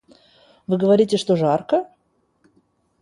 [0.65, 1.85] Вы говорите, что жарко?